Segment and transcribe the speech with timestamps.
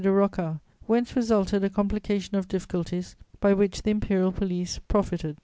[0.03, 5.37] de Rocca, whence resulted a complication of difficulties by which the imperial police profited.